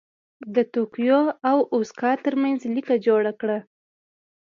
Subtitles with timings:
[0.55, 3.59] د توکیو او اوساکا ترمنځ لیکه جوړه کړه.